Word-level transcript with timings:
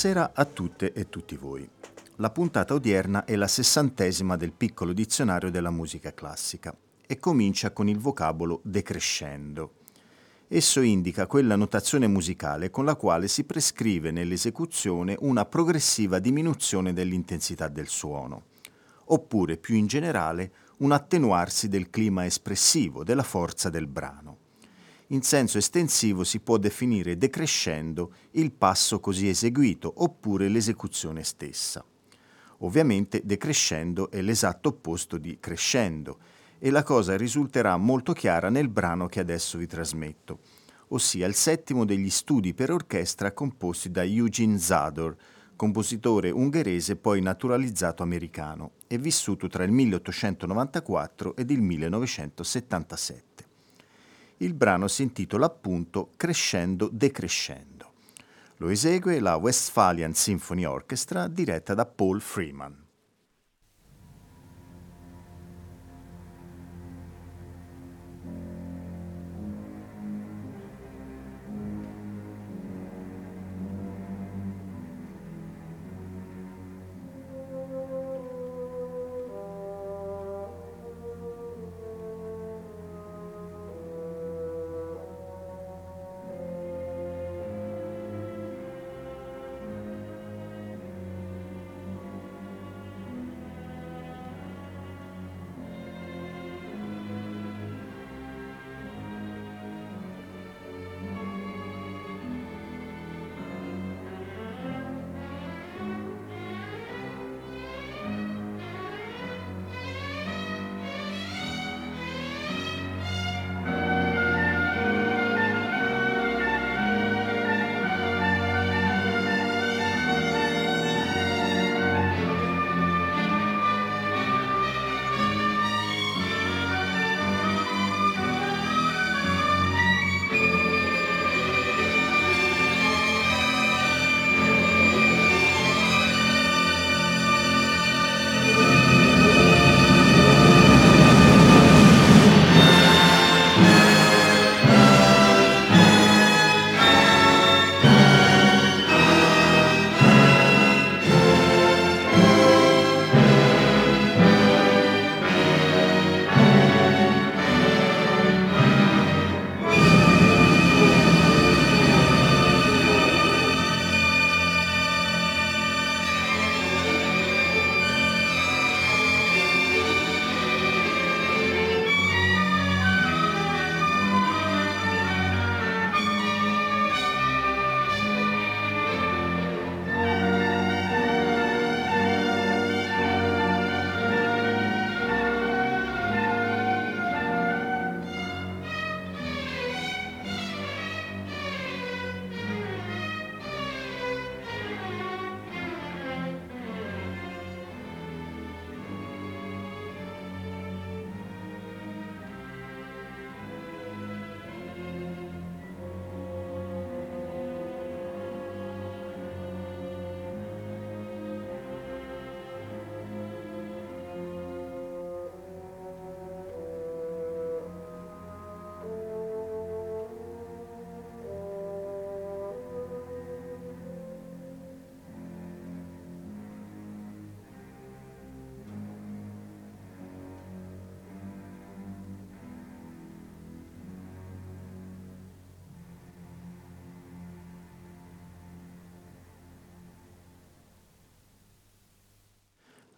Buonasera 0.00 0.30
a 0.32 0.44
tutte 0.44 0.92
e 0.92 1.08
tutti 1.08 1.34
voi. 1.34 1.68
La 2.18 2.30
puntata 2.30 2.72
odierna 2.72 3.24
è 3.24 3.34
la 3.34 3.48
sessantesima 3.48 4.36
del 4.36 4.52
piccolo 4.52 4.92
dizionario 4.92 5.50
della 5.50 5.72
musica 5.72 6.14
classica 6.14 6.72
e 7.04 7.18
comincia 7.18 7.72
con 7.72 7.88
il 7.88 7.98
vocabolo 7.98 8.60
decrescendo. 8.62 9.72
Esso 10.46 10.82
indica 10.82 11.26
quella 11.26 11.56
notazione 11.56 12.06
musicale 12.06 12.70
con 12.70 12.84
la 12.84 12.94
quale 12.94 13.26
si 13.26 13.42
prescrive 13.42 14.12
nell'esecuzione 14.12 15.16
una 15.18 15.44
progressiva 15.46 16.20
diminuzione 16.20 16.92
dell'intensità 16.92 17.66
del 17.66 17.88
suono, 17.88 18.44
oppure 19.06 19.56
più 19.56 19.74
in 19.74 19.88
generale 19.88 20.52
un 20.76 20.92
attenuarsi 20.92 21.68
del 21.68 21.90
clima 21.90 22.24
espressivo, 22.24 23.02
della 23.02 23.24
forza 23.24 23.68
del 23.68 23.88
brano 23.88 24.37
in 25.08 25.22
senso 25.22 25.58
estensivo 25.58 26.24
si 26.24 26.40
può 26.40 26.58
definire 26.58 27.16
decrescendo 27.16 28.12
il 28.32 28.52
passo 28.52 29.00
così 29.00 29.28
eseguito 29.28 29.92
oppure 29.96 30.48
l'esecuzione 30.48 31.24
stessa. 31.24 31.84
Ovviamente 32.58 33.22
decrescendo 33.24 34.10
è 34.10 34.20
l'esatto 34.20 34.70
opposto 34.70 35.16
di 35.16 35.38
crescendo 35.40 36.18
e 36.58 36.70
la 36.70 36.82
cosa 36.82 37.16
risulterà 37.16 37.76
molto 37.76 38.12
chiara 38.12 38.50
nel 38.50 38.68
brano 38.68 39.06
che 39.06 39.20
adesso 39.20 39.58
vi 39.58 39.66
trasmetto, 39.66 40.40
ossia 40.88 41.26
il 41.26 41.34
settimo 41.34 41.84
degli 41.84 42.10
studi 42.10 42.52
per 42.52 42.72
orchestra 42.72 43.32
composti 43.32 43.90
da 43.90 44.02
Eugene 44.02 44.58
Zador, 44.58 45.16
compositore 45.54 46.30
ungherese 46.30 46.96
poi 46.96 47.20
naturalizzato 47.20 48.02
americano 48.02 48.72
e 48.86 48.98
vissuto 48.98 49.48
tra 49.48 49.64
il 49.64 49.72
1894 49.72 51.36
ed 51.36 51.50
il 51.50 51.62
1977. 51.62 53.27
Il 54.40 54.54
brano 54.54 54.86
si 54.86 55.02
intitola 55.02 55.46
appunto 55.46 56.10
Crescendo 56.16 56.88
Decrescendo. 56.92 57.92
Lo 58.58 58.68
esegue 58.68 59.18
la 59.18 59.34
Westphalian 59.34 60.14
Symphony 60.14 60.64
Orchestra 60.64 61.26
diretta 61.26 61.74
da 61.74 61.86
Paul 61.86 62.20
Freeman. 62.20 62.87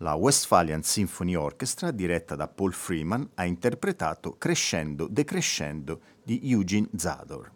La 0.03 0.15
Westphalian 0.15 0.83
Symphony 0.83 1.35
Orchestra, 1.35 1.91
diretta 1.91 2.35
da 2.35 2.49
Paul 2.49 2.73
Freeman, 2.73 3.33
ha 3.35 3.45
interpretato 3.45 4.39
Crescendo 4.39 5.07
Decrescendo 5.07 6.01
di 6.23 6.41
Eugene 6.51 6.89
Zador. 6.97 7.53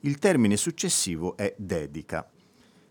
Il 0.00 0.18
termine 0.18 0.56
successivo 0.56 1.36
è 1.36 1.54
dedica. 1.58 2.26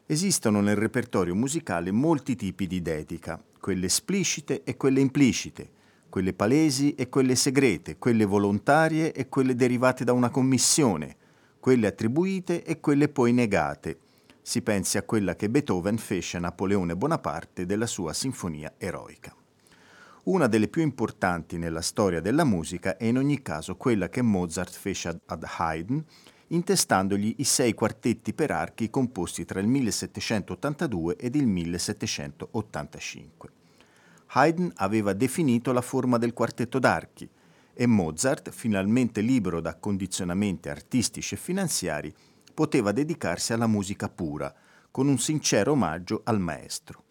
Esistono 0.05 0.61
nel 0.61 0.75
repertorio 0.75 1.33
musicale 1.33 1.89
molti 1.89 2.35
tipi 2.35 2.67
di 2.67 2.83
dedica, 2.83 3.43
quelle 3.59 3.87
esplicite 3.87 4.61
e 4.63 4.77
quelle 4.77 4.99
implicite, 4.99 5.67
quelle 6.07 6.33
palesi 6.33 6.93
e 6.93 7.09
quelle 7.09 7.33
segrete, 7.33 7.97
quelle 7.97 8.25
volontarie 8.25 9.11
e 9.11 9.27
quelle 9.27 9.55
derivate 9.55 10.03
da 10.03 10.13
una 10.13 10.29
commissione, 10.29 11.15
quelle 11.59 11.87
attribuite 11.87 12.63
e 12.63 12.79
quelle 12.79 13.09
poi 13.09 13.33
negate, 13.33 13.97
Si 14.41 14.61
pensi 14.61 14.97
a 14.97 15.03
quella 15.03 15.35
che 15.35 15.49
Beethoven 15.49 15.97
fece 15.97 16.37
a 16.37 16.39
Napoleone 16.39 16.95
Bonaparte 16.95 17.65
della 17.65 17.85
sua 17.85 18.11
Sinfonia 18.11 18.73
eroica. 18.77 19.35
Una 20.23 20.47
delle 20.47 20.67
più 20.67 20.81
importanti 20.81 21.57
nella 21.57 21.81
storia 21.81 22.21
della 22.21 22.43
musica 22.43 22.97
è 22.97 23.05
in 23.05 23.17
ogni 23.17 23.41
caso 23.41 23.75
quella 23.75 24.09
che 24.09 24.21
Mozart 24.21 24.73
fece 24.73 25.19
ad 25.25 25.45
Haydn, 25.57 26.03
intestandogli 26.47 27.35
i 27.37 27.43
sei 27.43 27.73
quartetti 27.73 28.33
per 28.33 28.51
archi 28.51 28.89
composti 28.89 29.45
tra 29.45 29.59
il 29.59 29.67
1782 29.67 31.15
ed 31.15 31.35
il 31.35 31.47
1785. 31.47 33.49
Haydn 34.33 34.71
aveva 34.75 35.13
definito 35.13 35.71
la 35.71 35.81
forma 35.81 36.17
del 36.17 36.33
quartetto 36.33 36.79
d'archi 36.79 37.29
e 37.73 37.87
Mozart, 37.87 38.51
finalmente 38.51 39.21
libero 39.21 39.59
da 39.59 39.75
condizionamenti 39.75 40.69
artistici 40.69 41.35
e 41.35 41.37
finanziari, 41.37 42.13
poteva 42.51 42.91
dedicarsi 42.91 43.53
alla 43.53 43.67
musica 43.67 44.09
pura, 44.09 44.53
con 44.91 45.07
un 45.07 45.17
sincero 45.17 45.71
omaggio 45.71 46.21
al 46.25 46.39
maestro. 46.39 47.03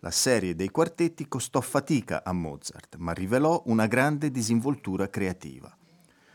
La 0.00 0.10
serie 0.10 0.54
dei 0.54 0.70
quartetti 0.70 1.28
costò 1.28 1.60
fatica 1.60 2.24
a 2.24 2.32
Mozart, 2.32 2.96
ma 2.96 3.12
rivelò 3.12 3.62
una 3.66 3.86
grande 3.86 4.30
disinvoltura 4.30 5.08
creativa. 5.08 5.74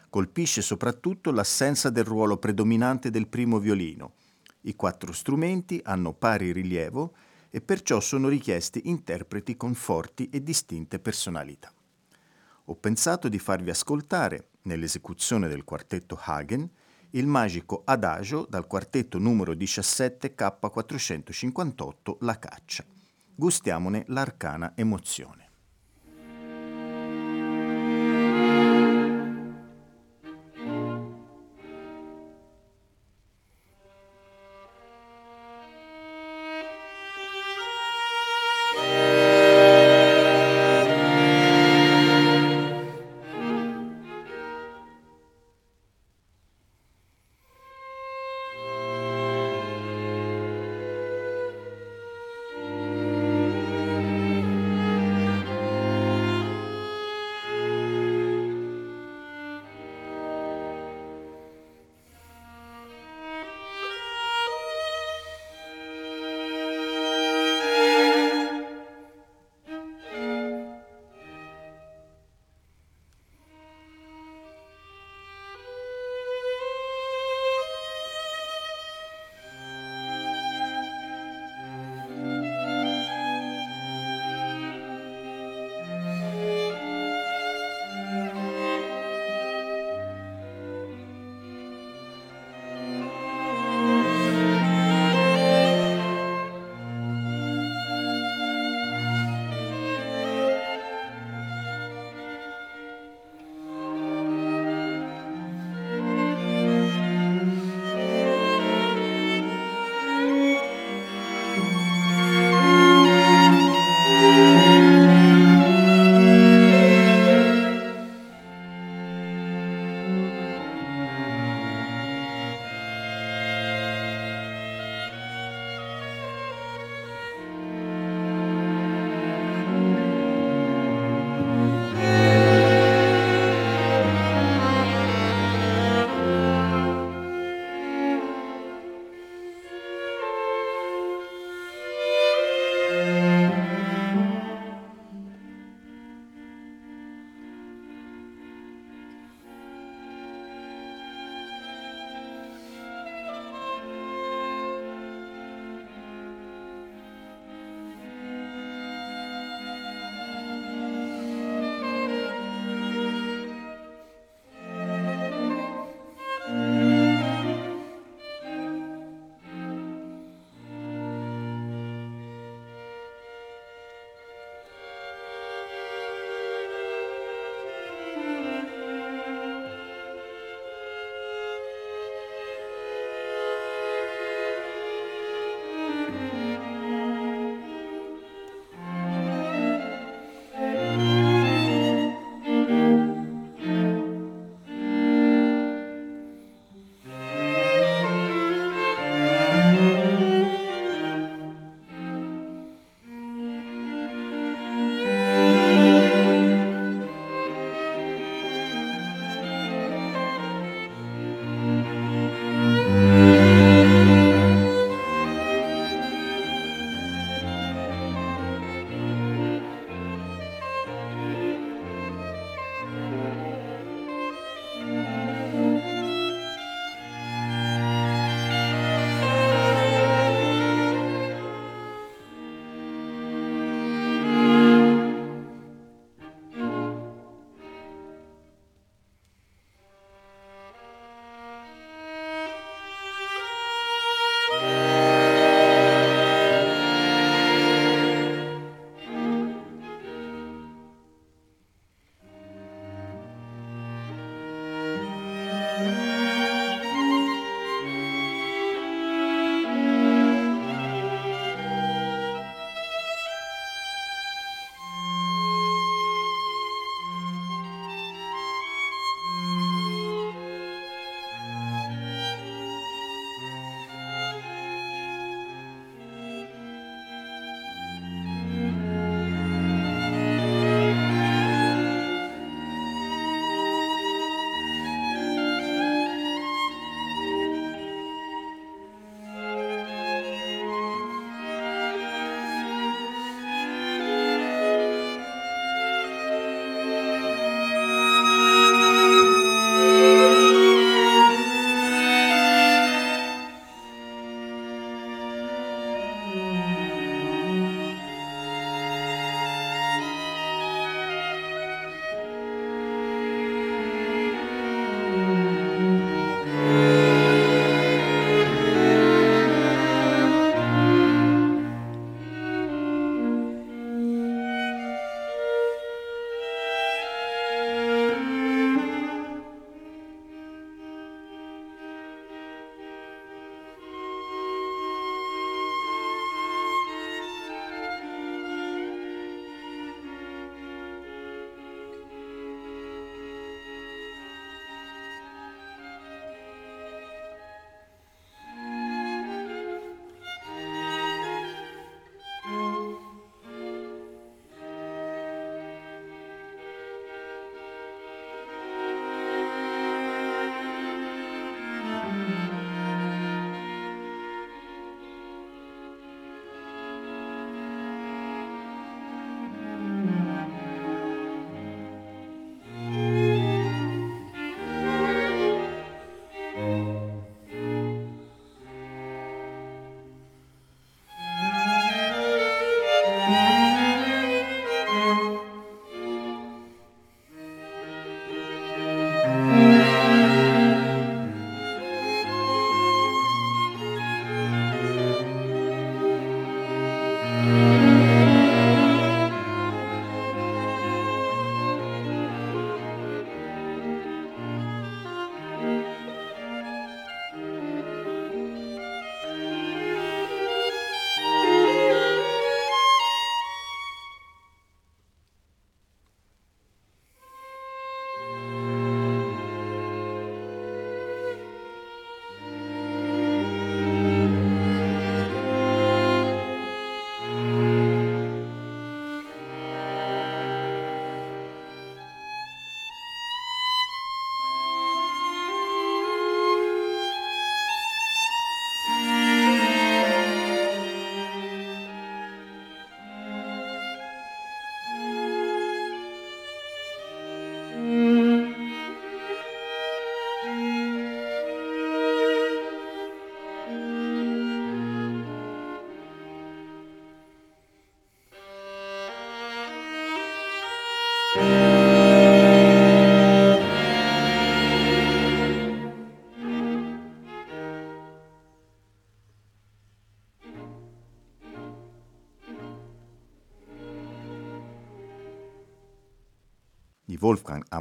Colpisce 0.09 0.61
soprattutto 0.61 1.31
l'assenza 1.31 1.89
del 1.89 2.03
ruolo 2.03 2.37
predominante 2.37 3.09
del 3.09 3.27
primo 3.27 3.59
violino. 3.59 4.13
I 4.61 4.75
quattro 4.75 5.11
strumenti 5.11 5.81
hanno 5.83 6.13
pari 6.13 6.51
rilievo 6.51 7.15
e 7.49 7.59
perciò 7.61 7.99
sono 7.99 8.27
richiesti 8.27 8.81
interpreti 8.85 9.57
con 9.57 9.73
forti 9.73 10.29
e 10.29 10.43
distinte 10.43 10.99
personalità. 10.99 11.71
Ho 12.65 12.75
pensato 12.75 13.29
di 13.29 13.39
farvi 13.39 13.69
ascoltare, 13.69 14.49
nell'esecuzione 14.63 15.47
del 15.47 15.63
quartetto 15.63 16.19
Hagen, 16.21 16.69
il 17.15 17.27
magico 17.27 17.81
adagio 17.85 18.45
dal 18.49 18.67
quartetto 18.67 19.17
numero 19.17 19.53
17 19.53 20.35
K458 20.35 22.17
La 22.19 22.37
caccia. 22.37 22.83
Gustiamone 23.33 24.03
l'arcana 24.07 24.73
emozione. 24.75 25.44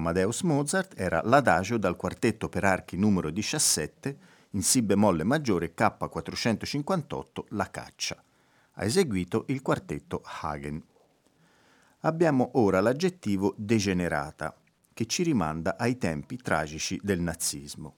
Amadeus 0.05 0.43
Mozart 0.43 1.01
era 1.01 1.23
l'adagio 1.25 1.79
dal 1.79 1.97
quartetto 1.97 2.51
per 2.51 2.63
archi 2.63 2.99
numero 2.99 3.31
17 3.31 4.19
in 4.51 4.63
Si 4.63 4.83
bemolle 4.83 5.25
maggiore 5.25 5.73
K458 5.75 7.45
La 7.49 7.71
caccia. 7.71 8.23
Ha 8.73 8.85
eseguito 8.85 9.47
il 9.49 9.63
quartetto 9.63 10.21
Hagen. 10.23 10.85
Abbiamo 12.01 12.51
ora 12.53 12.83
l'aggettivo 12.83 13.55
degenerata, 13.57 14.55
che 14.93 15.07
ci 15.07 15.23
rimanda 15.23 15.79
ai 15.79 15.97
tempi 15.97 16.37
tragici 16.37 17.01
del 17.03 17.21
nazismo. 17.21 17.95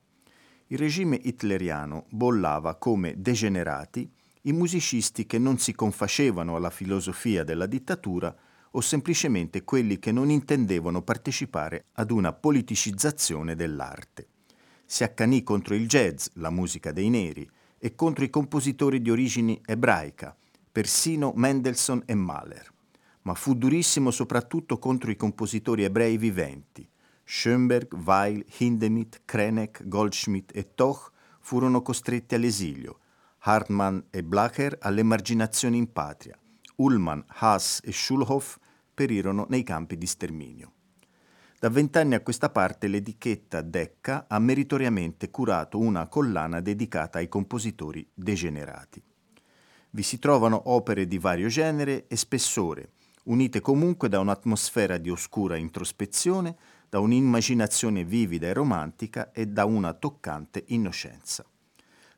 Il 0.68 0.78
regime 0.78 1.18
hitleriano 1.20 2.04
bollava 2.10 2.76
come 2.76 3.20
degenerati 3.20 4.08
i 4.42 4.52
musicisti 4.52 5.26
che 5.26 5.40
non 5.40 5.58
si 5.58 5.74
confacevano 5.74 6.54
alla 6.54 6.70
filosofia 6.70 7.42
della 7.42 7.66
dittatura 7.66 8.32
o 8.72 8.80
semplicemente 8.80 9.64
quelli 9.64 9.98
che 9.98 10.12
non 10.12 10.30
intendevano 10.30 11.02
partecipare 11.02 11.86
ad 11.92 12.10
una 12.10 12.32
politicizzazione 12.32 13.54
dell'arte. 13.54 14.28
Si 14.84 15.02
accanì 15.02 15.42
contro 15.42 15.74
il 15.74 15.86
jazz, 15.86 16.28
la 16.34 16.50
musica 16.50 16.92
dei 16.92 17.08
neri, 17.08 17.48
e 17.78 17.94
contro 17.94 18.24
i 18.24 18.30
compositori 18.30 19.00
di 19.00 19.10
origine 19.10 19.60
ebraica, 19.64 20.36
persino 20.70 21.32
Mendelssohn 21.34 22.02
e 22.06 22.14
Mahler, 22.14 22.72
ma 23.22 23.34
fu 23.34 23.54
durissimo 23.54 24.10
soprattutto 24.10 24.78
contro 24.78 25.10
i 25.10 25.16
compositori 25.16 25.84
ebrei 25.84 26.16
viventi. 26.16 26.88
Schoenberg, 27.24 27.92
Weil, 28.04 28.44
Hindemith, 28.58 29.22
Krenek, 29.24 29.88
Goldschmidt 29.88 30.54
e 30.54 30.74
Toch 30.74 31.10
furono 31.40 31.82
costretti 31.82 32.34
all'esilio, 32.36 33.00
Hartmann 33.38 33.98
e 34.10 34.22
Blacher 34.22 34.76
all'emarginazione 34.80 35.76
in 35.76 35.92
patria, 35.92 36.38
Ullmann, 36.76 37.20
Haas 37.26 37.80
e 37.82 37.92
Schulhoff 37.92 38.56
perirono 38.92 39.46
nei 39.48 39.62
campi 39.62 39.96
di 39.96 40.06
sterminio. 40.06 40.72
Da 41.58 41.70
vent'anni 41.70 42.14
a 42.14 42.20
questa 42.20 42.50
parte 42.50 42.86
l'etichetta 42.86 43.62
Decca 43.62 44.26
ha 44.28 44.38
meritoriamente 44.38 45.30
curato 45.30 45.78
una 45.78 46.06
collana 46.06 46.60
dedicata 46.60 47.18
ai 47.18 47.28
compositori 47.28 48.06
degenerati. 48.12 49.02
Vi 49.90 50.02
si 50.02 50.18
trovano 50.18 50.70
opere 50.70 51.06
di 51.06 51.18
vario 51.18 51.48
genere 51.48 52.06
e 52.08 52.16
spessore, 52.16 52.90
unite 53.24 53.60
comunque 53.60 54.10
da 54.10 54.20
un'atmosfera 54.20 54.98
di 54.98 55.08
oscura 55.08 55.56
introspezione, 55.56 56.56
da 56.88 57.00
un'immaginazione 57.00 58.04
vivida 58.04 58.46
e 58.48 58.52
romantica 58.52 59.32
e 59.32 59.46
da 59.46 59.64
una 59.64 59.94
toccante 59.94 60.64
innocenza. 60.68 61.44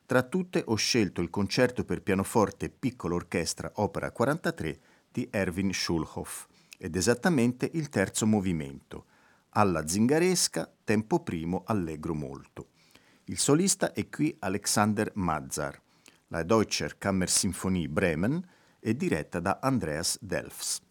Tra 0.09 0.23
tutte 0.23 0.63
ho 0.65 0.73
scelto 0.73 1.21
il 1.21 1.29
concerto 1.29 1.85
per 1.85 2.01
pianoforte 2.01 2.65
e 2.65 2.69
piccola 2.71 3.13
orchestra 3.13 3.71
opera 3.75 4.09
43 4.09 4.79
di 5.11 5.27
Erwin 5.29 5.71
Schulhoff, 5.71 6.47
ed 6.79 6.95
esattamente 6.95 7.69
il 7.73 7.89
terzo 7.89 8.25
movimento, 8.25 9.05
alla 9.49 9.87
zingaresca, 9.87 10.67
tempo 10.83 11.19
primo, 11.19 11.61
allegro 11.67 12.15
molto. 12.15 12.69
Il 13.25 13.37
solista 13.37 13.93
è 13.93 14.09
qui 14.09 14.35
Alexander 14.39 15.11
Mazar. 15.13 15.79
La 16.29 16.41
Deutscher 16.41 16.97
Kammersinfonie 16.97 17.87
Bremen 17.87 18.43
è 18.79 18.95
diretta 18.95 19.39
da 19.39 19.59
Andreas 19.61 20.17
Delfs. 20.19 20.81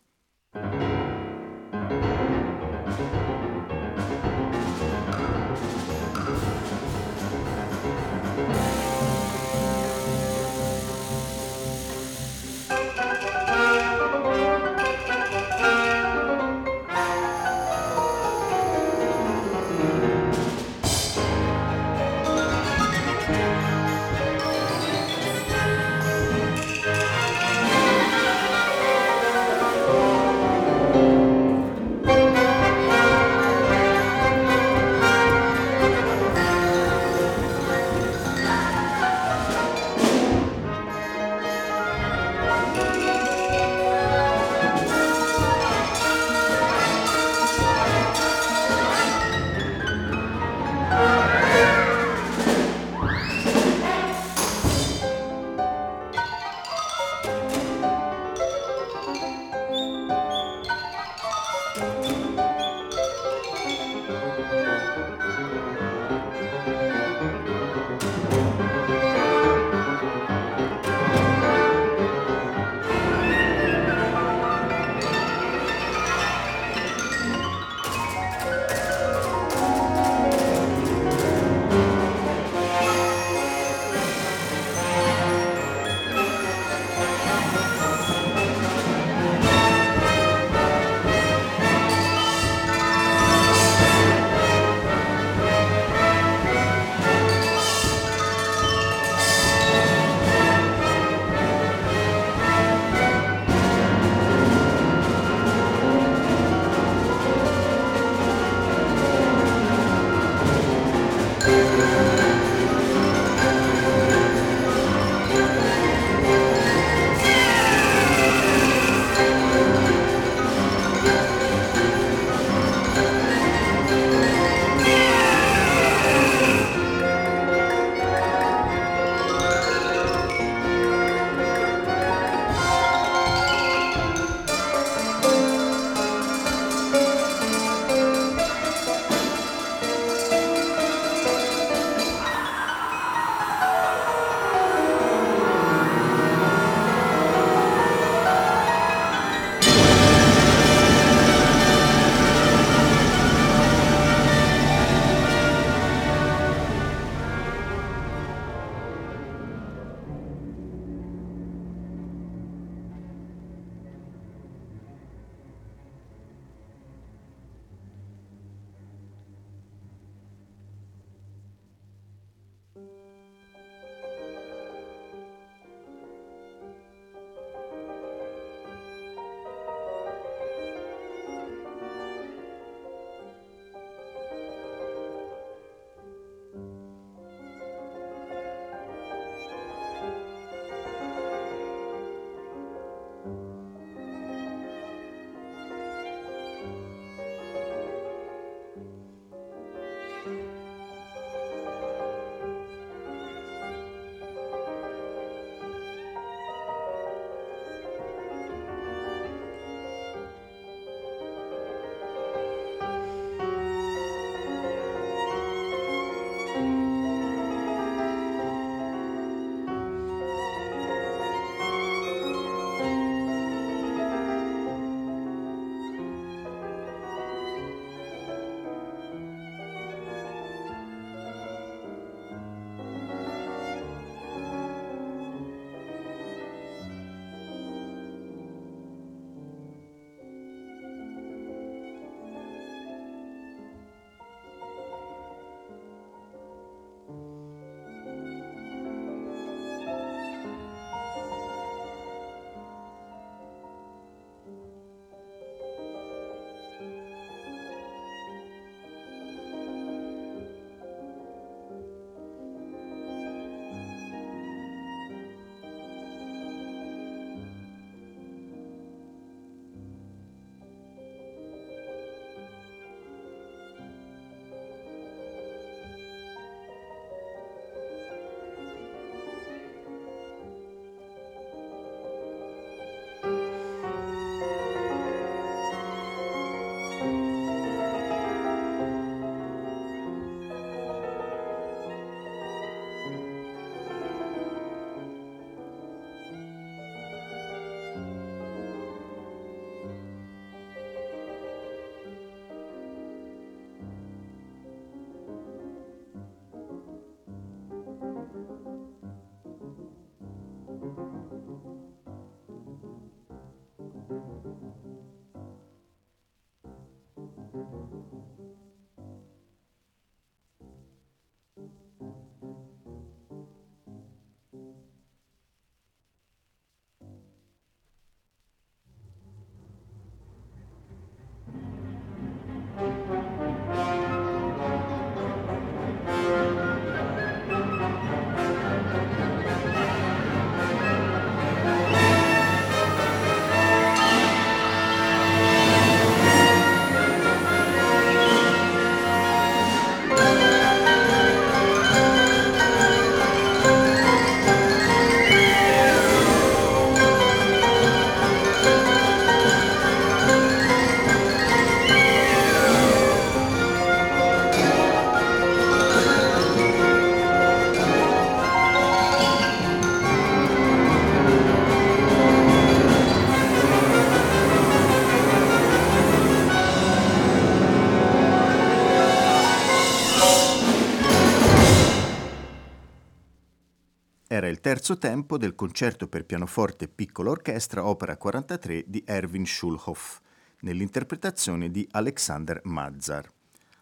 Era 384.49 384.57
il 384.57 384.63
terzo 384.63 384.97
tempo 384.97 385.37
del 385.37 385.55
concerto 385.55 386.09
per 386.09 386.25
pianoforte 386.25 386.87
e 386.87 386.89
piccola 386.89 387.29
orchestra 387.29 387.85
opera 387.85 388.17
43 388.17 388.85
di 388.87 389.03
Erwin 389.07 389.45
Schulhoff, 389.45 390.21
nell'interpretazione 390.61 391.71
di 391.71 391.87
Alexander 391.91 392.59
Mazar. 392.65 393.31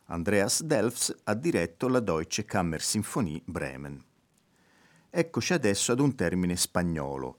Andreas 0.06 0.64
Delfs 0.64 1.14
ha 1.22 1.34
diretto 1.34 1.86
la 1.86 2.00
Deutsche 2.00 2.44
Kammersinfonie 2.44 3.42
Bremen. 3.44 4.02
Eccoci 5.08 5.52
adesso 5.52 5.92
ad 5.92 6.00
un 6.00 6.16
termine 6.16 6.56
spagnolo, 6.56 7.38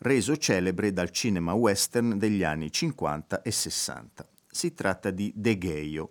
reso 0.00 0.36
celebre 0.36 0.92
dal 0.92 1.08
cinema 1.08 1.54
western 1.54 2.18
degli 2.18 2.44
anni 2.44 2.70
50 2.70 3.40
e 3.40 3.50
60. 3.52 4.28
Si 4.50 4.74
tratta 4.74 5.10
di 5.10 5.32
degeio, 5.34 6.10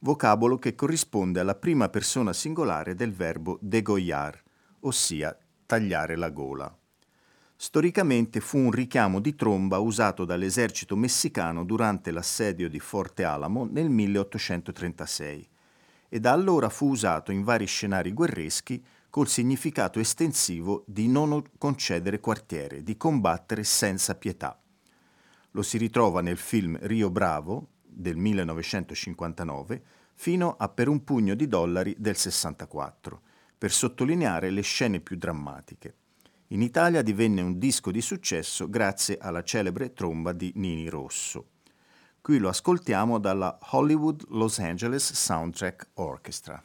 vocabolo 0.00 0.58
che 0.58 0.74
corrisponde 0.74 1.38
alla 1.38 1.54
prima 1.54 1.88
persona 1.88 2.32
singolare 2.32 2.96
del 2.96 3.12
verbo 3.12 3.58
degoiar, 3.62 4.42
ossia 4.80 5.38
tagliare 5.70 6.16
la 6.16 6.30
gola. 6.30 6.76
Storicamente 7.54 8.40
fu 8.40 8.58
un 8.58 8.72
richiamo 8.72 9.20
di 9.20 9.36
tromba 9.36 9.78
usato 9.78 10.24
dall'esercito 10.24 10.96
messicano 10.96 11.62
durante 11.64 12.10
l'assedio 12.10 12.68
di 12.68 12.80
Forte 12.80 13.22
Alamo 13.22 13.68
nel 13.70 13.88
1836 13.88 15.48
e 16.08 16.18
da 16.18 16.32
allora 16.32 16.68
fu 16.70 16.88
usato 16.88 17.30
in 17.30 17.44
vari 17.44 17.66
scenari 17.66 18.12
guerreschi 18.12 18.84
col 19.10 19.28
significato 19.28 20.00
estensivo 20.00 20.82
di 20.88 21.06
non 21.06 21.40
concedere 21.56 22.18
quartiere, 22.18 22.82
di 22.82 22.96
combattere 22.96 23.62
senza 23.62 24.16
pietà. 24.16 24.60
Lo 25.52 25.62
si 25.62 25.78
ritrova 25.78 26.20
nel 26.20 26.36
film 26.36 26.76
Rio 26.80 27.10
Bravo 27.10 27.68
del 27.80 28.16
1959 28.16 29.82
fino 30.14 30.56
a 30.58 30.68
Per 30.68 30.88
un 30.88 31.04
pugno 31.04 31.36
di 31.36 31.46
dollari 31.46 31.94
del 31.96 32.16
64 32.16 33.28
per 33.60 33.72
sottolineare 33.72 34.48
le 34.48 34.62
scene 34.62 35.00
più 35.00 35.18
drammatiche. 35.18 35.94
In 36.46 36.62
Italia 36.62 37.02
divenne 37.02 37.42
un 37.42 37.58
disco 37.58 37.90
di 37.90 38.00
successo 38.00 38.70
grazie 38.70 39.18
alla 39.20 39.42
celebre 39.42 39.92
tromba 39.92 40.32
di 40.32 40.50
Nini 40.54 40.88
Rosso. 40.88 41.48
Qui 42.22 42.38
lo 42.38 42.48
ascoltiamo 42.48 43.18
dalla 43.18 43.58
Hollywood 43.72 44.24
Los 44.30 44.58
Angeles 44.60 45.12
Soundtrack 45.12 45.88
Orchestra. 45.96 46.64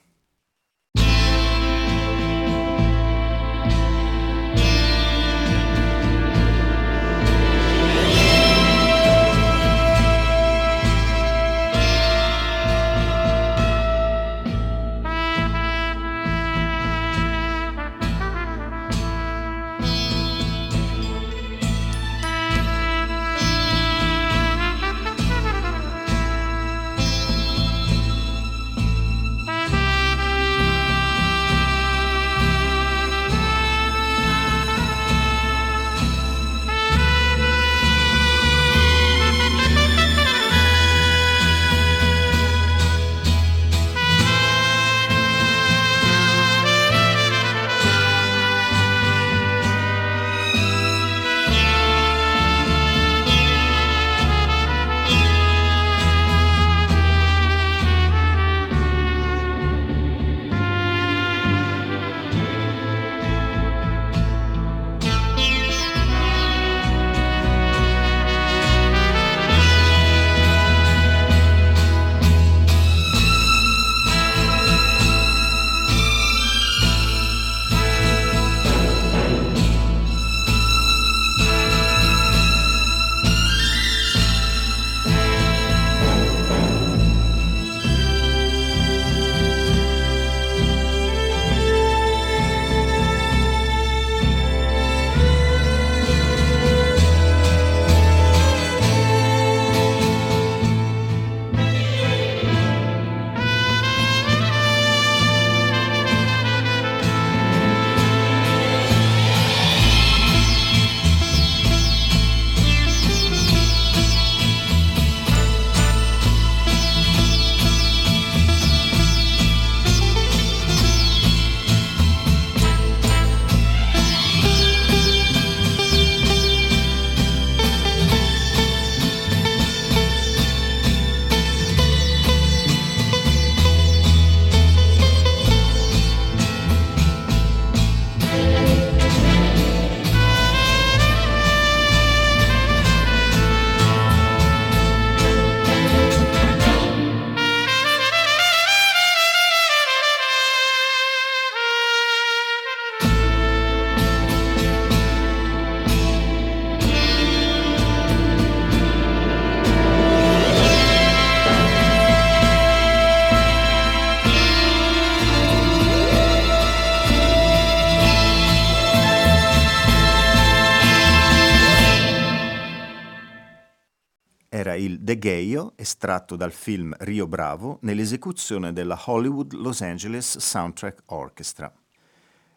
De 175.16 175.22
Geo, 175.22 175.74
estratto 175.78 176.36
dal 176.36 176.52
film 176.52 176.94
Rio 177.00 177.26
Bravo, 177.26 177.80
nell'esecuzione 177.84 178.74
della 178.74 179.02
Hollywood 179.06 179.54
Los 179.54 179.80
Angeles 179.80 180.38
Soundtrack 180.38 181.04
Orchestra. 181.06 181.74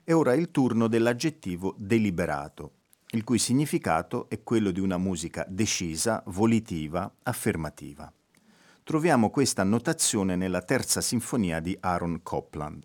E 0.03 0.13
ora 0.13 0.33
è 0.33 0.37
il 0.37 0.51
turno 0.51 0.89
dell'aggettivo 0.89 1.77
deliberato, 1.79 2.73
il 3.11 3.23
cui 3.23 3.39
significato 3.39 4.29
è 4.29 4.43
quello 4.43 4.73
di 4.73 4.81
una 4.81 4.99
musica 4.99 5.47
decisa, 5.49 6.21
volitiva, 6.27 7.09
affermativa. 7.23 8.13
Troviamo 8.83 9.31
questa 9.31 9.63
annotazione 9.63 10.35
nella 10.35 10.63
terza 10.63 11.01
sinfonia 11.01 11.61
di 11.61 11.77
Aaron 11.79 12.23
Copland. 12.25 12.85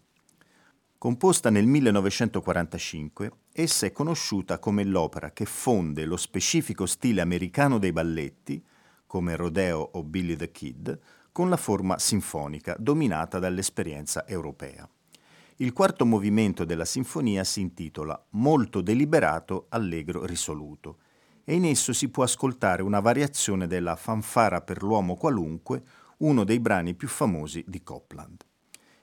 Composta 0.99 1.49
nel 1.49 1.65
1945, 1.65 3.31
essa 3.51 3.87
è 3.87 3.91
conosciuta 3.91 4.59
come 4.59 4.83
l'opera 4.83 5.31
che 5.31 5.45
fonde 5.45 6.05
lo 6.05 6.17
specifico 6.17 6.85
stile 6.85 7.21
americano 7.21 7.79
dei 7.79 7.91
balletti, 7.91 8.63
come 9.13 9.35
Rodeo 9.35 9.91
o 9.93 10.01
Billy 10.01 10.35
the 10.35 10.49
Kid, 10.49 10.99
con 11.31 11.47
la 11.47 11.55
forma 11.55 11.99
sinfonica 11.99 12.75
dominata 12.79 13.37
dall'esperienza 13.37 14.25
europea. 14.25 14.89
Il 15.57 15.71
quarto 15.71 16.03
movimento 16.03 16.65
della 16.65 16.83
sinfonia 16.83 17.43
si 17.43 17.61
intitola 17.61 18.19
Molto 18.31 18.81
deliberato, 18.81 19.67
allegro 19.69 20.25
risoluto 20.25 20.97
e 21.43 21.53
in 21.53 21.63
esso 21.65 21.93
si 21.93 22.09
può 22.09 22.23
ascoltare 22.23 22.81
una 22.81 23.01
variazione 23.01 23.67
della 23.67 23.95
Fanfara 23.95 24.61
per 24.61 24.81
l'uomo 24.81 25.13
qualunque, 25.15 25.83
uno 26.17 26.43
dei 26.43 26.59
brani 26.59 26.95
più 26.95 27.07
famosi 27.07 27.63
di 27.67 27.83
Copland. 27.83 28.43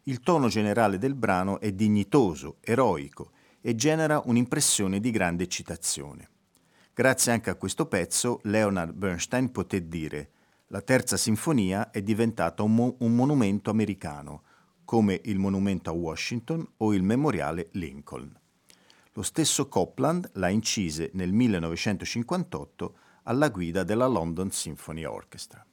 Il 0.04 0.22
tono 0.22 0.48
generale 0.48 0.98
del 0.98 1.14
brano 1.14 1.60
è 1.60 1.70
dignitoso, 1.70 2.56
eroico 2.62 3.30
e 3.60 3.76
genera 3.76 4.20
un'impressione 4.24 4.98
di 4.98 5.12
grande 5.12 5.44
eccitazione. 5.44 6.30
Grazie 6.92 7.32
anche 7.32 7.50
a 7.50 7.54
questo 7.54 7.86
pezzo, 7.86 8.40
Leonard 8.44 8.92
Bernstein 8.92 9.50
poté 9.52 9.88
dire 9.88 10.30
la 10.72 10.82
terza 10.82 11.16
sinfonia 11.16 11.90
è 11.90 12.00
diventata 12.00 12.62
un, 12.62 12.74
mo- 12.74 12.94
un 13.00 13.14
monumento 13.14 13.70
americano, 13.70 14.42
come 14.84 15.20
il 15.24 15.38
monumento 15.38 15.90
a 15.90 15.92
Washington 15.92 16.64
o 16.76 16.94
il 16.94 17.02
memoriale 17.02 17.70
Lincoln. 17.72 18.32
Lo 19.14 19.22
stesso 19.22 19.68
Copland 19.68 20.30
la 20.34 20.48
incise 20.48 21.10
nel 21.14 21.32
1958 21.32 22.94
alla 23.24 23.48
guida 23.48 23.82
della 23.82 24.06
London 24.06 24.52
Symphony 24.52 25.04
Orchestra. 25.04 25.66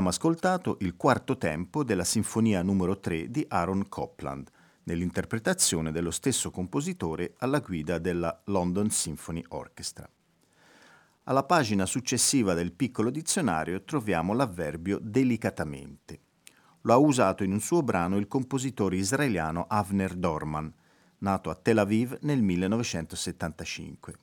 Abbiamo 0.00 0.16
ascoltato 0.16 0.78
il 0.80 0.96
quarto 0.96 1.36
tempo 1.36 1.84
della 1.84 2.04
Sinfonia 2.04 2.62
numero 2.62 2.98
3 3.00 3.30
di 3.30 3.44
Aaron 3.46 3.86
Copland, 3.90 4.50
nell'interpretazione 4.84 5.92
dello 5.92 6.10
stesso 6.10 6.50
compositore 6.50 7.34
alla 7.36 7.58
guida 7.58 7.98
della 7.98 8.40
London 8.44 8.88
Symphony 8.88 9.44
Orchestra. 9.48 10.08
Alla 11.24 11.44
pagina 11.44 11.84
successiva 11.84 12.54
del 12.54 12.72
piccolo 12.72 13.10
dizionario 13.10 13.84
troviamo 13.84 14.32
l'avverbio 14.32 14.98
delicatamente. 15.02 16.20
Lo 16.80 16.94
ha 16.94 16.96
usato 16.96 17.44
in 17.44 17.52
un 17.52 17.60
suo 17.60 17.82
brano 17.82 18.16
il 18.16 18.26
compositore 18.26 18.96
israeliano 18.96 19.66
Avner 19.68 20.14
Dorman, 20.14 20.72
nato 21.18 21.50
a 21.50 21.54
Tel 21.54 21.76
Aviv 21.76 22.16
nel 22.22 22.40
1975. 22.40 24.14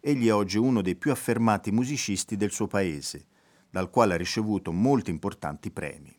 Egli 0.00 0.26
è 0.26 0.34
oggi 0.34 0.58
uno 0.58 0.82
dei 0.82 0.96
più 0.96 1.12
affermati 1.12 1.70
musicisti 1.70 2.36
del 2.36 2.50
suo 2.50 2.66
paese, 2.66 3.26
dal 3.70 3.90
quale 3.90 4.14
ha 4.14 4.18
ricevuto 4.18 4.72
molti 4.72 5.10
importanti 5.10 5.70
premi. 5.70 6.14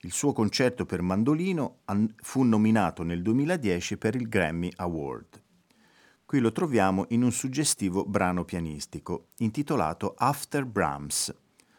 Il 0.00 0.12
suo 0.12 0.32
concerto 0.32 0.86
per 0.86 1.02
mandolino 1.02 1.80
fu 2.16 2.42
nominato 2.42 3.02
nel 3.02 3.22
2010 3.22 3.96
per 3.98 4.14
il 4.14 4.28
Grammy 4.28 4.72
Award. 4.76 5.42
Qui 6.24 6.38
lo 6.38 6.52
troviamo 6.52 7.06
in 7.08 7.22
un 7.22 7.32
suggestivo 7.32 8.04
brano 8.04 8.44
pianistico 8.44 9.26
intitolato 9.38 10.14
After 10.16 10.64
Brahms. 10.64 11.34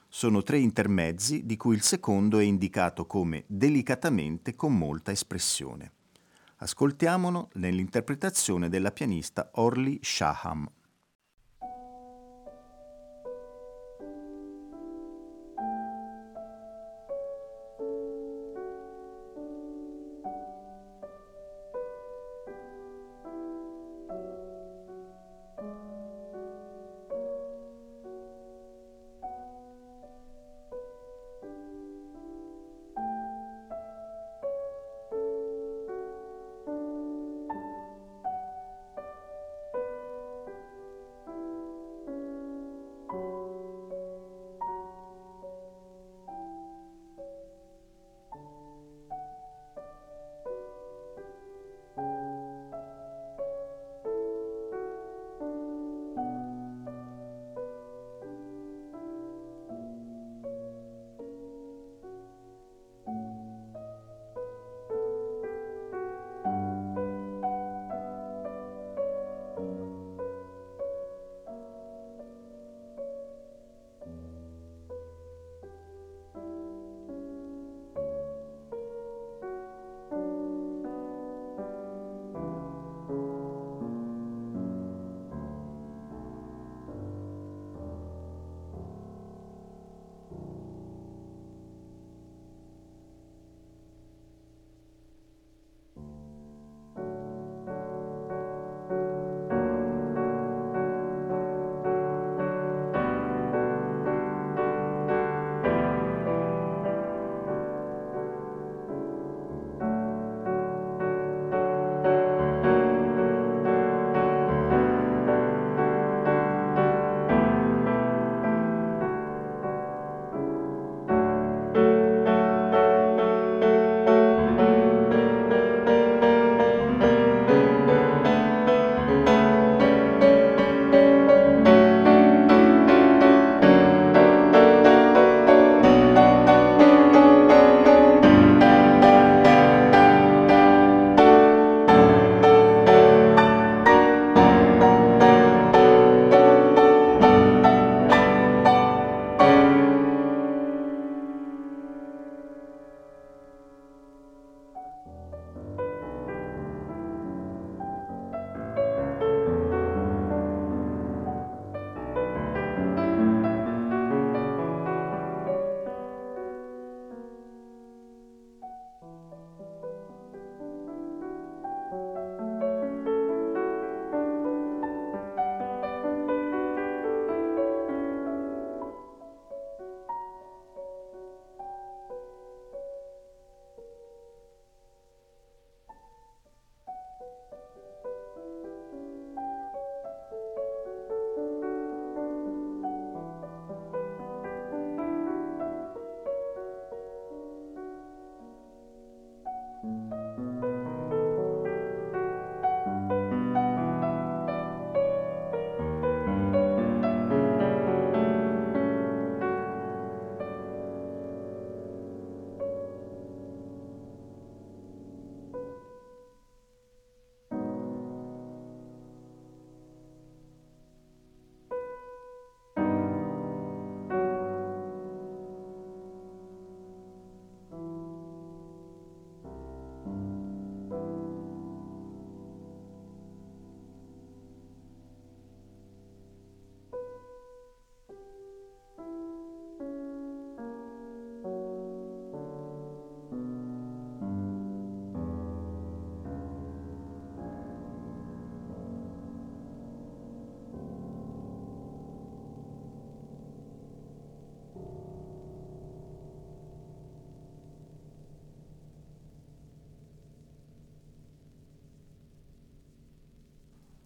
Sono 0.07 0.43
tre 0.43 0.59
intermezzi 0.59 1.45
di 1.45 1.55
cui 1.55 1.73
il 1.73 1.81
secondo 1.81 2.37
è 2.37 2.43
indicato 2.43 3.05
come 3.05 3.45
delicatamente 3.47 4.55
con 4.55 4.77
molta 4.77 5.11
espressione. 5.11 5.93
Ascoltiamolo 6.57 7.49
nell'interpretazione 7.53 8.69
della 8.69 8.91
pianista 8.91 9.49
Orly 9.53 9.99
Shaham. 10.01 10.69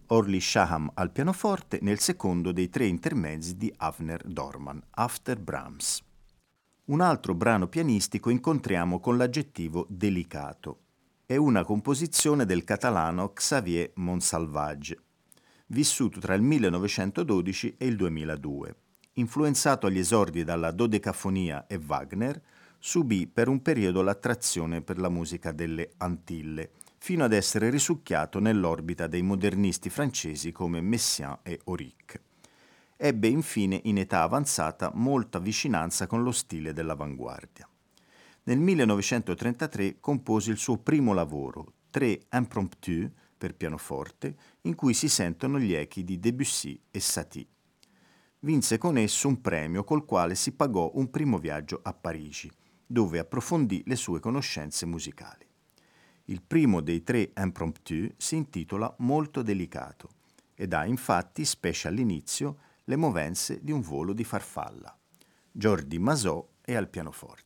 Orly 0.08 0.40
Shaham 0.40 0.90
al 0.94 1.10
pianoforte 1.10 1.78
nel 1.82 1.98
secondo 1.98 2.52
dei 2.52 2.68
tre 2.68 2.86
intermezzi 2.86 3.56
di 3.56 3.72
Avner 3.78 4.22
Dorman, 4.24 4.80
After 4.90 5.38
Brahms. 5.38 6.02
Un 6.86 7.00
altro 7.00 7.34
brano 7.34 7.66
pianistico 7.66 8.30
incontriamo 8.30 9.00
con 9.00 9.16
l'aggettivo 9.16 9.86
delicato. 9.88 10.80
È 11.26 11.34
una 11.34 11.64
composizione 11.64 12.44
del 12.44 12.62
catalano 12.62 13.32
Xavier 13.32 13.90
Monsalvage, 13.96 14.96
vissuto 15.68 16.20
tra 16.20 16.34
il 16.34 16.42
1912 16.42 17.74
e 17.76 17.86
il 17.86 17.96
2002. 17.96 18.76
Influenzato 19.14 19.86
agli 19.86 19.98
esordi 19.98 20.44
dalla 20.44 20.70
dodecafonia 20.70 21.66
e 21.66 21.80
Wagner, 21.84 22.40
subì 22.78 23.26
per 23.26 23.48
un 23.48 23.60
periodo 23.62 24.02
l'attrazione 24.02 24.82
per 24.82 24.98
la 24.98 25.08
musica 25.08 25.50
delle 25.50 25.90
Antille, 25.96 26.70
fino 26.98 27.24
ad 27.24 27.32
essere 27.32 27.70
risucchiato 27.70 28.38
nell'orbita 28.40 29.06
dei 29.06 29.22
modernisti 29.22 29.90
francesi 29.90 30.52
come 30.52 30.80
Messiaen 30.80 31.38
e 31.42 31.60
Auric. 31.64 32.20
Ebbe 32.96 33.28
infine 33.28 33.80
in 33.84 33.98
età 33.98 34.22
avanzata 34.22 34.90
molta 34.94 35.38
vicinanza 35.38 36.06
con 36.06 36.22
lo 36.22 36.32
stile 36.32 36.72
dell'avanguardia. 36.72 37.68
Nel 38.44 38.58
1933 38.58 40.00
compose 40.00 40.50
il 40.50 40.56
suo 40.56 40.78
primo 40.78 41.12
lavoro, 41.12 41.72
Tre 41.90 42.26
Impromptu 42.32 43.10
per 43.36 43.54
pianoforte, 43.54 44.36
in 44.62 44.74
cui 44.74 44.94
si 44.94 45.08
sentono 45.08 45.58
gli 45.58 45.74
echi 45.74 46.04
di 46.04 46.18
Debussy 46.18 46.80
e 46.90 47.00
Satie. 47.00 47.46
Vinse 48.40 48.78
con 48.78 48.96
esso 48.96 49.28
un 49.28 49.40
premio 49.40 49.84
col 49.84 50.04
quale 50.04 50.34
si 50.34 50.52
pagò 50.52 50.90
un 50.94 51.10
primo 51.10 51.38
viaggio 51.38 51.80
a 51.82 51.92
Parigi, 51.92 52.50
dove 52.86 53.18
approfondì 53.18 53.82
le 53.86 53.96
sue 53.96 54.20
conoscenze 54.20 54.86
musicali. 54.86 55.45
Il 56.28 56.42
primo 56.42 56.80
dei 56.80 57.02
tre 57.02 57.32
impromptu 57.36 58.08
si 58.16 58.36
intitola 58.36 58.92
Molto 58.98 59.42
delicato 59.42 60.10
ed 60.54 60.72
ha 60.72 60.84
infatti, 60.84 61.44
specie 61.44 61.88
all'inizio, 61.88 62.58
le 62.84 62.96
movenze 62.96 63.60
di 63.62 63.72
un 63.72 63.80
volo 63.80 64.12
di 64.12 64.24
farfalla. 64.24 64.96
Jordi 65.52 65.98
Masò 65.98 66.46
è 66.60 66.74
al 66.74 66.88
pianoforte. 66.88 67.45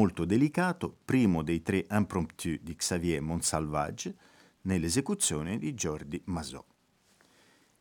Molto 0.00 0.24
delicato, 0.24 0.96
primo 1.04 1.42
dei 1.42 1.60
tre 1.60 1.84
impromptu 1.90 2.56
di 2.62 2.74
Xavier 2.74 3.20
Monsalvage, 3.20 4.16
nell'esecuzione 4.62 5.58
di 5.58 5.74
Jordi 5.74 6.18
Masò. 6.24 6.64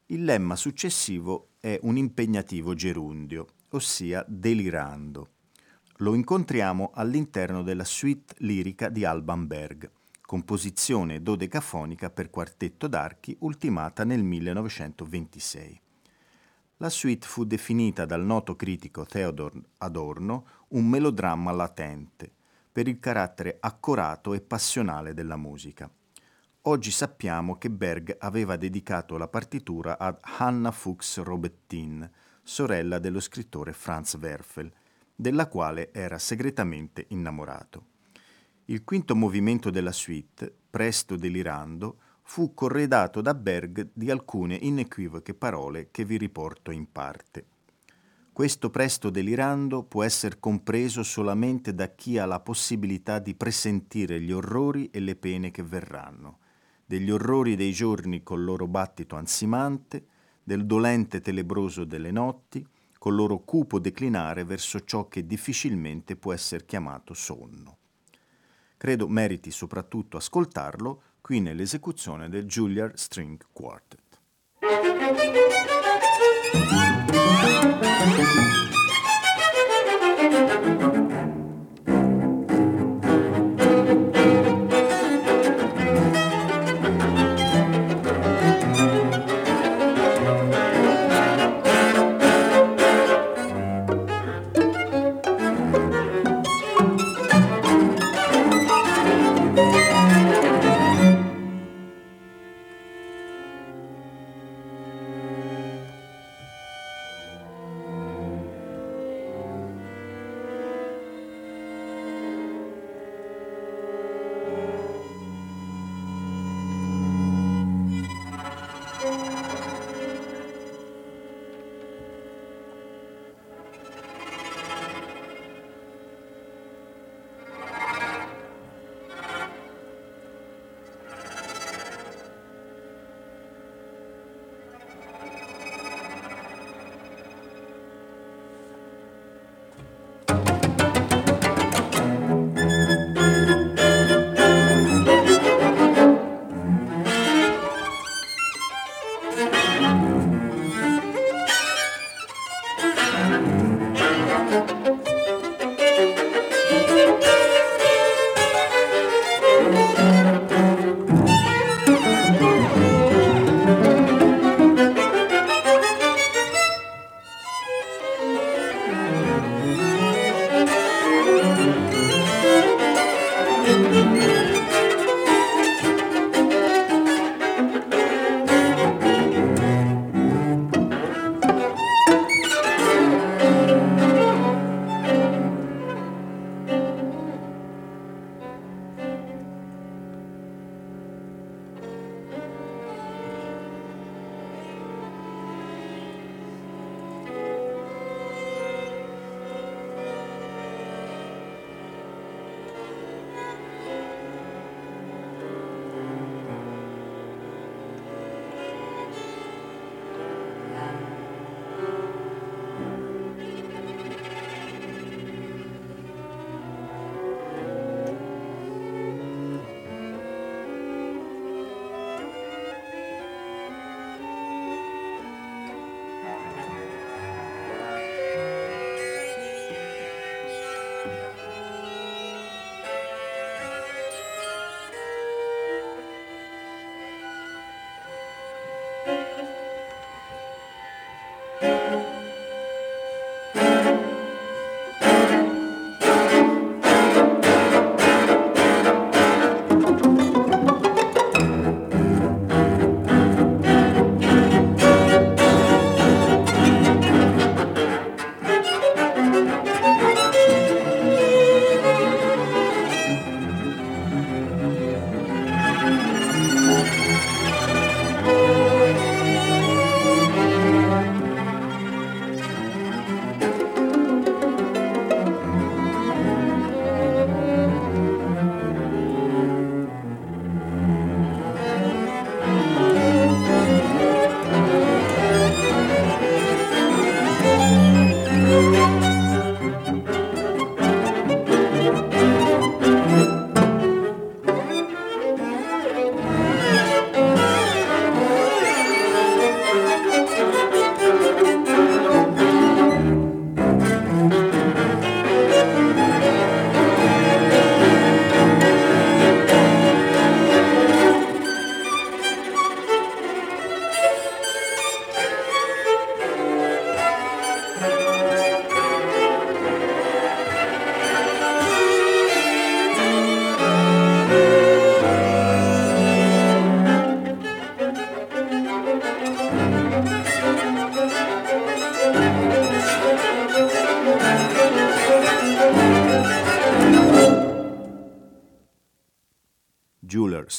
Il 0.08 0.26
lemma 0.26 0.58
successivo 0.58 1.52
è 1.62 1.80
un 1.84 1.96
impegnativo 1.96 2.74
gerundio, 2.74 3.48
ossia 3.70 4.26
delirando. 4.28 5.30
Lo 6.00 6.14
incontriamo 6.14 6.92
all'interno 6.94 7.64
della 7.64 7.86
suite 7.86 8.36
lirica 8.40 8.90
di 8.90 9.06
Alban 9.06 9.48
Berg, 9.48 9.90
composizione 10.20 11.22
dodecafonica 11.22 12.10
per 12.10 12.30
quartetto 12.30 12.90
d'archi 12.90 13.34
ultimata 13.40 14.04
nel 14.04 14.24
1926. 14.24 15.82
La 16.82 16.90
suite 16.90 17.28
fu 17.28 17.44
definita 17.44 18.06
dal 18.06 18.24
noto 18.24 18.56
critico 18.56 19.06
Theodor 19.06 19.52
Adorno 19.80 20.46
un 20.70 20.88
melodramma 20.88 21.52
latente, 21.52 22.32
per 22.72 22.88
il 22.88 23.00
carattere 23.00 23.58
accorato 23.60 24.34
e 24.34 24.40
passionale 24.40 25.14
della 25.14 25.36
musica. 25.36 25.92
Oggi 26.62 26.92
sappiamo 26.92 27.58
che 27.58 27.70
Berg 27.70 28.16
aveva 28.20 28.56
dedicato 28.56 29.18
la 29.18 29.28
partitura 29.28 29.98
ad 29.98 30.20
Hanna 30.22 30.72
Fuchs 30.72 31.18
Robettin, 31.22 32.10
sorella 32.42 32.98
dello 32.98 33.20
scrittore 33.20 33.74
Franz 33.74 34.14
Werfel, 34.14 34.72
della 35.14 35.50
quale 35.50 35.92
era 35.92 36.18
segretamente 36.18 37.08
innamorato. 37.10 37.88
Il 38.66 38.86
quinto 38.86 39.18
movimento 39.18 39.70
della 39.70 39.92
suite, 39.92 40.56
presto 40.70 41.18
delirando, 41.18 41.98
fu 42.30 42.54
corredato 42.54 43.22
da 43.22 43.34
Berg 43.34 43.90
di 43.92 44.12
alcune 44.12 44.54
inequivoche 44.54 45.34
parole 45.34 45.88
che 45.90 46.06
vi 46.06 46.16
riporto 46.16 46.70
in 46.70 46.92
parte. 46.92 47.44
Questo 48.32 48.70
presto 48.70 49.10
delirando 49.10 49.82
può 49.82 50.04
essere 50.04 50.40
compreso 50.40 51.02
solamente 51.02 51.74
da 51.74 51.88
chi 51.88 52.20
ha 52.20 52.28
la 52.28 52.40
possibilità 52.40 53.18
di 53.18 53.34
presentire 53.34 54.22
gli 54.22 54.32
orrori 54.32 54.92
e 54.92 55.00
le 55.00 55.16
pene 55.16 55.50
che 55.50 55.64
verranno, 55.64 56.38
degli 56.86 57.10
orrori 57.10 57.56
dei 57.56 57.72
giorni 57.72 58.22
col 58.22 58.44
loro 58.44 58.68
battito 58.68 59.16
ansimante, 59.16 60.06
del 60.44 60.68
dolente 60.68 61.22
telebroso 61.22 61.84
delle 61.84 62.12
notti, 62.12 62.64
col 63.00 63.16
loro 63.16 63.40
cupo 63.40 63.80
declinare 63.80 64.44
verso 64.44 64.84
ciò 64.84 65.08
che 65.08 65.26
difficilmente 65.26 66.16
può 66.16 66.32
essere 66.32 66.68
chiamato 66.68 67.16
sonno. 67.16 67.78
Credo 68.78 69.08
meriti 69.08 69.50
soprattutto 69.50 70.16
ascoltarlo 70.16 71.02
qui 71.30 71.42
nell'esecuzione 71.42 72.28
del 72.28 72.46
Juilliard 72.46 72.96
String 72.96 73.40
Quartet. 73.54 74.20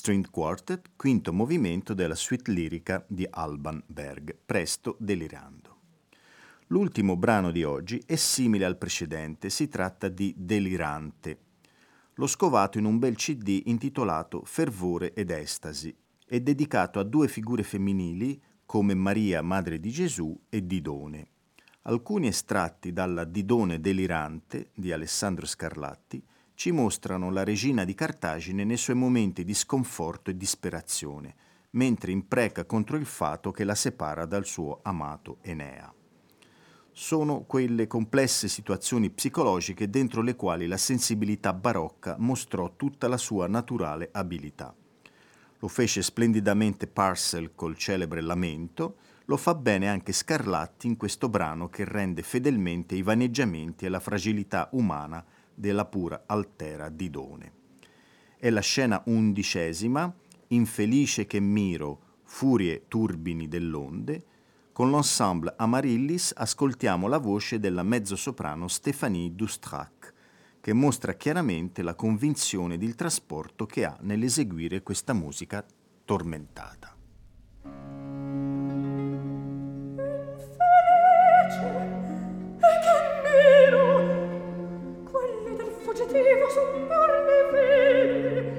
String 0.00 0.30
Quartet, 0.30 0.92
quinto 0.96 1.30
movimento 1.30 1.92
della 1.92 2.14
suite 2.14 2.50
lirica 2.50 3.04
di 3.06 3.26
Alban 3.28 3.82
Berg, 3.84 4.34
Presto 4.46 4.96
delirando. 4.98 5.76
L'ultimo 6.68 7.18
brano 7.18 7.50
di 7.50 7.64
oggi 7.64 8.02
è 8.06 8.16
simile 8.16 8.64
al 8.64 8.78
precedente, 8.78 9.50
si 9.50 9.68
tratta 9.68 10.08
di 10.08 10.32
Delirante. 10.38 11.38
L'ho 12.14 12.26
scovato 12.26 12.78
in 12.78 12.86
un 12.86 12.98
bel 12.98 13.14
CD 13.14 13.64
intitolato 13.66 14.40
Fervore 14.42 15.12
ed 15.12 15.30
Estasi 15.30 15.94
e 16.26 16.40
dedicato 16.40 16.98
a 16.98 17.04
due 17.04 17.28
figure 17.28 17.62
femminili 17.62 18.40
come 18.64 18.94
Maria, 18.94 19.42
Madre 19.42 19.78
di 19.78 19.90
Gesù, 19.90 20.34
e 20.48 20.66
Didone. 20.66 21.28
Alcuni 21.82 22.28
estratti 22.28 22.94
dalla 22.94 23.24
Didone 23.24 23.80
delirante 23.80 24.70
di 24.72 24.92
Alessandro 24.92 25.44
Scarlatti 25.44 26.24
ci 26.60 26.72
mostrano 26.72 27.30
la 27.30 27.42
regina 27.42 27.84
di 27.84 27.94
Cartagine 27.94 28.64
nei 28.64 28.76
suoi 28.76 28.94
momenti 28.94 29.44
di 29.44 29.54
sconforto 29.54 30.28
e 30.28 30.36
disperazione, 30.36 31.34
mentre 31.70 32.12
impreca 32.12 32.66
contro 32.66 32.98
il 32.98 33.06
fato 33.06 33.50
che 33.50 33.64
la 33.64 33.74
separa 33.74 34.26
dal 34.26 34.44
suo 34.44 34.80
amato 34.82 35.38
Enea. 35.40 35.90
Sono 36.92 37.44
quelle 37.44 37.86
complesse 37.86 38.46
situazioni 38.46 39.08
psicologiche 39.08 39.88
dentro 39.88 40.20
le 40.20 40.36
quali 40.36 40.66
la 40.66 40.76
sensibilità 40.76 41.54
barocca 41.54 42.16
mostrò 42.18 42.76
tutta 42.76 43.08
la 43.08 43.16
sua 43.16 43.46
naturale 43.46 44.10
abilità. 44.12 44.74
Lo 45.60 45.68
fece 45.68 46.02
splendidamente 46.02 46.86
Parcel 46.86 47.54
col 47.54 47.78
celebre 47.78 48.20
Lamento, 48.20 48.96
lo 49.24 49.38
fa 49.38 49.54
bene 49.54 49.88
anche 49.88 50.12
Scarlatti 50.12 50.88
in 50.88 50.98
questo 50.98 51.30
brano 51.30 51.70
che 51.70 51.86
rende 51.86 52.20
fedelmente 52.20 52.94
i 52.94 53.02
vaneggiamenti 53.02 53.86
e 53.86 53.88
la 53.88 54.00
fragilità 54.00 54.68
umana 54.72 55.24
della 55.60 55.84
pura 55.84 56.24
altera 56.26 56.88
Didone. 56.88 57.52
È 58.38 58.48
la 58.48 58.60
scena 58.60 59.02
undicesima, 59.04 60.12
Infelice 60.48 61.26
che 61.26 61.38
miro, 61.38 62.00
furie 62.24 62.86
turbini 62.88 63.46
dell'onde, 63.46 64.24
con 64.72 64.90
l'ensemble 64.90 65.54
Amarillis 65.56 66.32
ascoltiamo 66.34 67.06
la 67.06 67.18
voce 67.18 67.60
della 67.60 67.84
mezzosoprano 67.84 68.66
Stéphanie 68.66 69.34
Dustrac, 69.34 70.14
che 70.60 70.72
mostra 70.72 71.14
chiaramente 71.14 71.82
la 71.82 71.94
convinzione 71.94 72.74
ed 72.74 72.82
il 72.82 72.96
trasporto 72.96 73.66
che 73.66 73.84
ha 73.84 73.96
nell'eseguire 74.00 74.82
questa 74.82 75.12
musica 75.12 75.64
tormentata. 76.04 76.96
sentivo 86.10 86.50
sommar 86.50 87.10
le 87.26 87.38
vene 87.52 88.50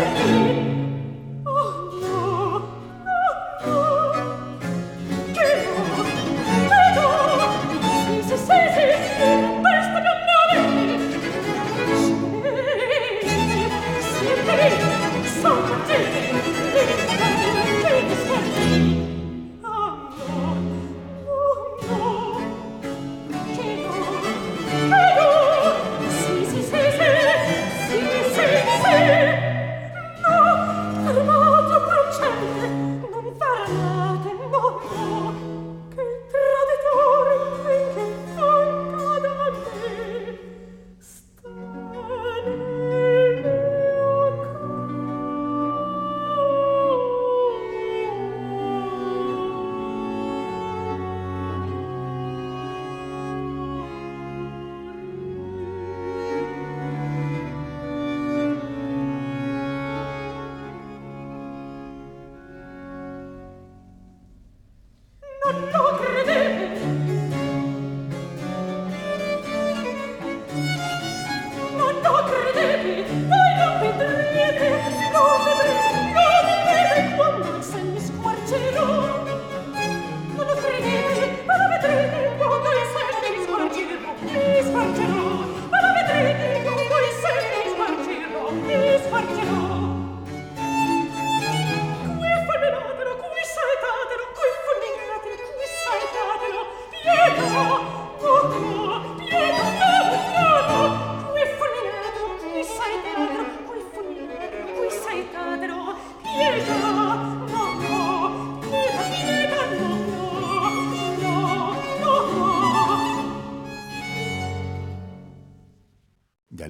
Thank 0.00 0.44
you. 0.48 0.49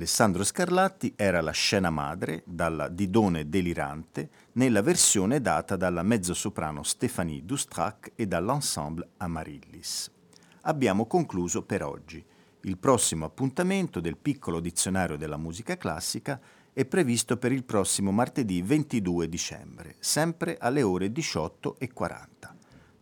Alessandro 0.01 0.45
Scarlatti 0.45 1.13
era 1.15 1.43
la 1.43 1.51
scena 1.51 1.91
madre 1.91 2.43
dalla 2.47 2.89
Didone 2.89 3.51
delirante 3.51 4.31
nella 4.53 4.81
versione 4.81 5.43
data 5.43 5.77
dalla 5.77 6.03
mezzosoprano 6.03 6.83
Stéphanie 6.83 7.45
Dustrac 7.45 8.13
e 8.15 8.27
dall'ensemble 8.27 9.11
Amarillis. 9.19 10.11
Abbiamo 10.63 11.05
concluso 11.05 11.65
per 11.65 11.83
oggi. 11.83 12.25
Il 12.63 12.79
prossimo 12.79 13.27
appuntamento 13.27 14.01
del 14.01 14.17
piccolo 14.17 14.61
dizionario 14.61 15.19
della 15.19 15.37
musica 15.37 15.77
classica 15.77 16.41
è 16.73 16.87
previsto 16.87 17.37
per 17.37 17.53
il 17.53 17.65
prossimo 17.65 18.11
martedì 18.11 18.63
22 18.63 19.29
dicembre, 19.29 19.97
sempre 19.99 20.57
alle 20.59 20.81
ore 20.81 21.09
18.40. 21.09 22.27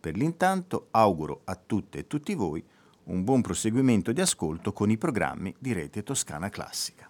Per 0.01 0.17
l'intanto 0.17 0.89
auguro 0.91 1.43
a 1.45 1.55
tutte 1.55 1.99
e 1.99 2.07
tutti 2.07 2.33
voi 2.33 2.61
un 3.09 3.23
buon 3.23 3.41
proseguimento 3.41 4.11
di 4.11 4.21
ascolto 4.21 4.71
con 4.71 4.91
i 4.91 4.97
programmi 4.97 5.55
di 5.57 5.73
Rete 5.73 6.03
Toscana 6.03 6.49
Classica. 6.49 7.09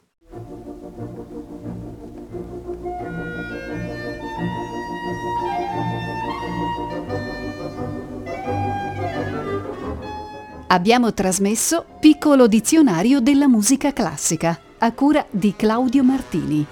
Abbiamo 10.67 11.13
trasmesso 11.13 11.85
Piccolo 11.99 12.47
dizionario 12.47 13.19
della 13.19 13.49
musica 13.49 13.91
classica 13.91 14.57
a 14.77 14.93
cura 14.93 15.25
di 15.29 15.53
Claudio 15.53 16.05
Martini. 16.05 16.65